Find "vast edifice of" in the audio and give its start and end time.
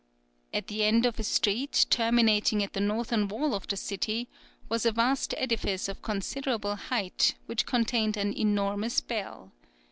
4.91-6.01